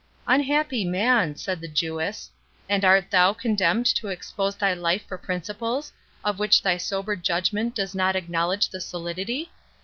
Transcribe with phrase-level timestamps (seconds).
[0.25, 2.31] "Unhappy man," said the Jewess;
[2.67, 5.93] "and art thou condemned to expose thy life for principles,
[6.25, 9.51] of which thy sober judgment does not acknowledge the solidity?